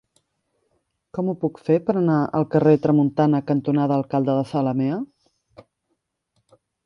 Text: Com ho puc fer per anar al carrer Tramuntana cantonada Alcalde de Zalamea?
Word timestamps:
Com 1.17 1.27
ho 1.27 1.35
puc 1.43 1.59
fer 1.67 1.75
per 1.89 1.95
anar 1.99 2.15
al 2.39 2.47
carrer 2.55 2.73
Tramuntana 2.87 3.43
cantonada 3.53 3.99
Alcalde 4.03 4.37
de 4.41 4.47
Zalamea? 4.53 4.99